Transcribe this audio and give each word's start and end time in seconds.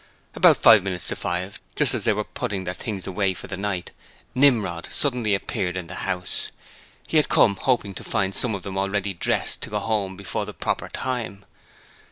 About 0.33 0.57
five 0.57 0.81
minutes 0.81 1.09
to 1.09 1.15
five, 1.15 1.61
just 1.75 1.93
as 1.93 2.05
they 2.05 2.13
were 2.13 2.23
all 2.23 2.29
putting 2.33 2.63
their 2.63 2.73
things 2.73 3.05
away 3.05 3.35
for 3.35 3.45
the 3.45 3.55
night, 3.55 3.91
Nimrod 4.33 4.87
suddenly 4.91 5.35
appeared 5.35 5.77
in 5.77 5.85
the 5.85 5.93
house. 6.09 6.49
He 7.05 7.17
had 7.17 7.29
come 7.29 7.55
hoping 7.55 7.93
to 7.93 8.03
find 8.03 8.33
some 8.33 8.55
of 8.55 8.63
them 8.63 8.79
ready 8.79 9.13
dressed 9.13 9.61
to 9.61 9.69
go 9.69 9.77
home 9.77 10.17
before 10.17 10.47
the 10.47 10.55
proper 10.55 10.89
time. 10.89 11.45